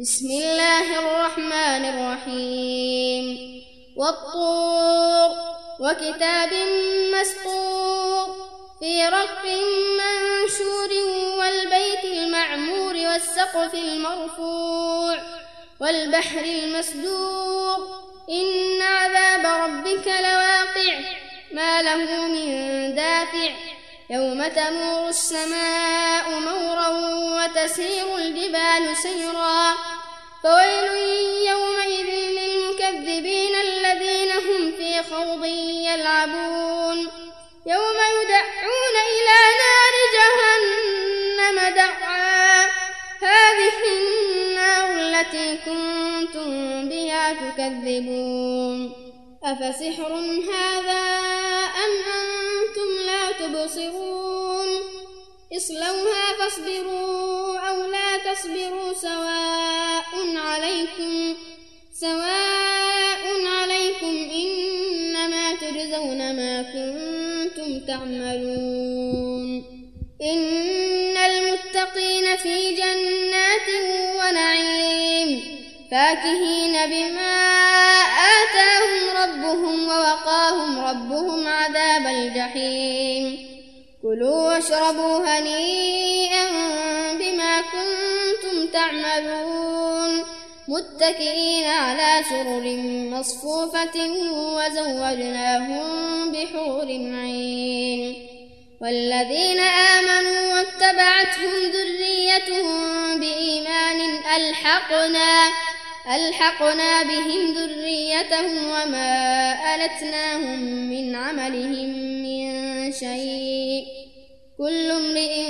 [0.00, 3.24] بسم الله الرحمن الرحيم
[3.96, 5.30] والطور
[5.80, 6.50] وكتاب
[7.14, 8.36] مسطور
[8.80, 9.44] في رق
[9.98, 10.90] منشور
[11.38, 15.16] والبيت المعمور والسقف المرفوع
[15.80, 17.76] والبحر المسدور
[18.30, 20.98] إن عذاب ربك لواقع
[21.52, 23.50] ما له من دافع
[24.10, 26.88] يوم تمور السماء مورا
[27.58, 29.74] وتسير الجبال سيرا.
[30.42, 30.88] فويل
[31.48, 35.44] يومئذ للمكذبين الذين هم في خوض
[35.88, 36.98] يلعبون.
[37.66, 42.64] يوم يدعون إلى نار جهنم دعا.
[43.22, 46.50] هذه النار التي كنتم
[46.88, 48.92] بها تكذبون.
[49.44, 50.12] أفسحر
[50.52, 51.04] هذا
[51.84, 54.68] أم أنتم لا تبصرون؟
[55.56, 57.17] اصلوها فاصبروا.
[58.32, 61.34] تصبروا سواء عليكم
[62.00, 69.64] سواء عليكم إنما تجزون ما كنتم تعملون.
[70.22, 73.68] إن المتقين في جنات
[74.18, 75.58] ونعيم
[75.90, 77.36] فاكهين بما
[78.38, 83.48] آتاهم ربهم ووقاهم ربهم عذاب الجحيم.
[84.02, 86.44] كلوا واشربوا هنيئا
[87.12, 88.07] بما كنتم
[88.78, 90.24] تعملون.
[90.68, 92.76] متكئين على سرر
[93.18, 93.96] مصفوفة
[94.56, 95.86] وزوجناهم
[96.32, 98.14] بحور عين.
[98.80, 104.00] والذين آمنوا واتبعتهم ذريتهم بإيمان
[104.36, 105.48] ألحقنا
[106.14, 111.88] ألحقنا بهم ذريتهم وما ألتناهم من عملهم
[112.22, 113.84] من شيء.
[114.58, 115.46] كل امرئ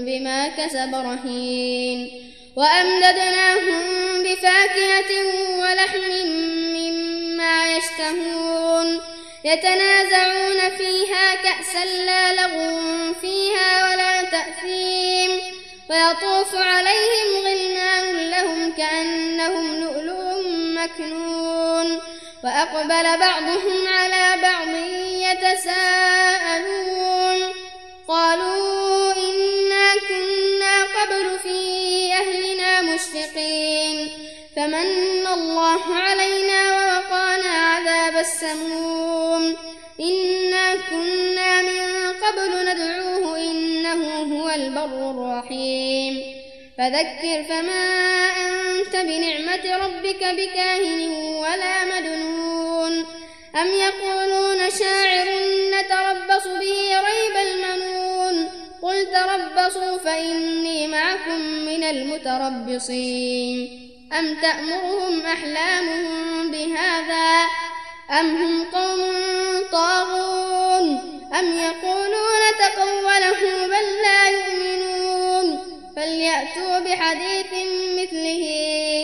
[0.00, 2.23] بما كسب رهين.
[2.56, 3.82] وأمددناهم
[4.22, 5.10] بفاكهة
[5.60, 6.10] ولحم
[6.76, 9.00] مما يشتهون.
[9.44, 15.30] يتنازعون فيها كأسا لا لغو فيها ولا تأثيم.
[15.90, 22.00] ويطوف عليهم غلمان لهم كأنهم لؤلؤ مكنون.
[22.44, 24.68] وأقبل بعضهم على بعض
[25.10, 26.74] يتساءلون.
[28.08, 28.83] قالوا
[34.56, 39.56] فمن الله علينا ووقانا عذاب السموم.
[40.00, 46.22] إنا كنا من قبل ندعوه إنه هو البر الرحيم.
[46.78, 47.84] فذكر فما
[48.46, 53.06] أنت بنعمة ربك بكاهن ولا مجنون.
[53.60, 55.28] أم يقولون شاعر
[55.70, 58.50] نتربص به ريب المنون.
[58.82, 63.83] قل تربصوا فإني معكم من المتربصين.
[64.18, 67.46] أم تأمرهم أحلامهم بهذا
[68.10, 69.00] أم هم قوم
[69.72, 75.58] طاغون أم يقولون تقوله بل لا يؤمنون
[75.96, 77.52] فليأتوا بحديث
[77.98, 78.44] مثله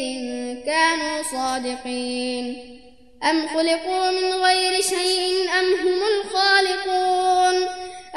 [0.00, 2.74] إن كانوا صادقين
[3.30, 7.68] أم خلقوا من غير شيء أم هم الخالقون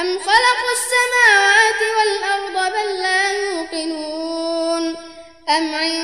[0.00, 4.94] أم خلقوا السماوات والأرض بل لا يوقنون
[5.48, 6.03] أم عندهم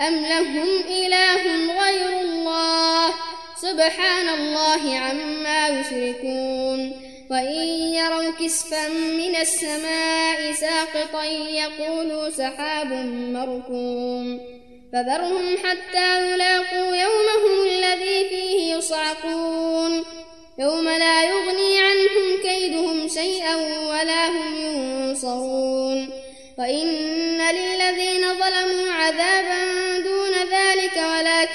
[0.00, 1.42] أم لهم إله
[1.82, 3.14] غير الله
[3.62, 6.92] سبحان الله عما يشركون
[7.30, 7.62] وإن
[7.94, 12.92] يروا كسفا من السماء ساقطا يقولوا سحاب
[13.32, 14.40] مركوم
[14.92, 20.04] فذرهم حتى يلاقوا يومهم الذي فيه يصعقون
[20.58, 21.59] يوم لا يغني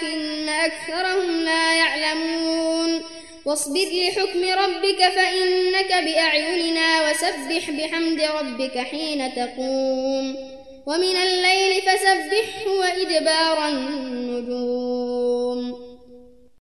[0.03, 3.01] ولكن أكثرهم لا يعلمون.
[3.45, 10.35] واصبر لحكم ربك فإنك بأعيننا وسبح بحمد ربك حين تقوم.
[10.85, 14.94] ومن الليل فسبحه وإدبار النجوم.